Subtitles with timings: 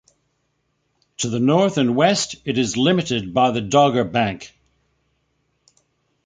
[1.17, 4.51] To the north and west it is limited by the Dogger Bank.